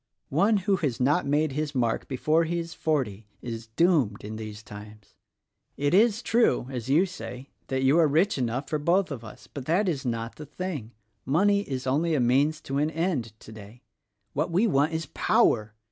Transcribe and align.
"One 0.29 0.57
who 0.57 0.77
has 0.77 0.99
not 0.99 1.27
made 1.27 1.51
his 1.51 1.75
mark 1.75 2.07
before 2.07 2.45
he 2.45 2.57
is 2.57 2.73
forty 2.73 3.27
is 3.39 3.67
doomed, 3.67 4.23
in 4.23 4.35
these 4.35 4.63
times. 4.63 5.13
It 5.77 5.93
is 5.93 6.23
true, 6.23 6.65
as 6.71 6.89
you 6.89 7.05
say, 7.05 7.51
that 7.67 7.83
you 7.83 7.99
are 7.99 8.07
rich 8.07 8.35
enough 8.35 8.67
for 8.67 8.79
both 8.79 9.11
of 9.11 9.23
us; 9.23 9.45
but 9.45 9.65
that 9.67 9.87
is 9.87 10.03
not 10.03 10.37
the 10.37 10.45
thing. 10.47 10.93
Money 11.23 11.59
is 11.69 11.85
only 11.85 12.15
a 12.15 12.19
means 12.19 12.61
to 12.61 12.79
an 12.79 12.89
end— 12.89 13.33
today. 13.39 13.83
What 14.33 14.49
we 14.49 14.65
want 14.65 14.91
is 14.91 15.05
power! 15.05 15.75